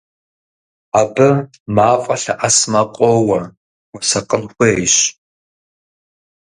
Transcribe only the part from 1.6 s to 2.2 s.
мафӀэ